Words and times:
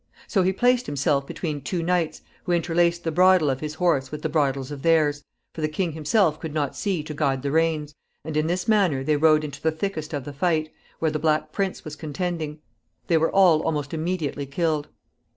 So 0.27 0.41
he 0.41 0.51
placed 0.51 0.87
himself 0.87 1.27
between 1.27 1.61
two 1.61 1.83
knights, 1.83 2.23
who 2.45 2.53
interlaced 2.53 3.03
the 3.03 3.11
bridle 3.11 3.51
of 3.51 3.59
his 3.59 3.75
horse 3.75 4.11
with 4.11 4.23
the 4.23 4.29
bridles 4.29 4.71
of 4.71 4.81
theirs, 4.81 5.23
for 5.53 5.61
the 5.61 5.69
king 5.69 5.91
himself 5.91 6.39
could 6.39 6.55
not 6.55 6.75
see 6.75 7.03
to 7.03 7.13
guide 7.13 7.43
the 7.43 7.51
reins, 7.51 7.93
and 8.25 8.35
in 8.35 8.47
this 8.47 8.67
manner 8.67 9.03
they 9.03 9.15
rode 9.15 9.43
into 9.43 9.61
the 9.61 9.71
thickest 9.71 10.11
of 10.11 10.23
the 10.25 10.33
fight, 10.33 10.73
where 10.97 11.11
the 11.11 11.19
Black 11.19 11.51
Prince 11.51 11.85
was 11.85 11.95
contending. 11.95 12.57
They 13.09 13.17
were 13.17 13.29
all 13.31 13.61
almost 13.61 13.93
immediately 13.93 14.47
killed. 14.47 14.87